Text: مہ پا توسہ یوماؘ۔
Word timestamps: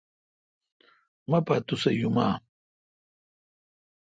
مہ 1.29 1.39
پا 1.45 1.55
توسہ 1.67 1.91
یوماؘ۔ 1.99 2.33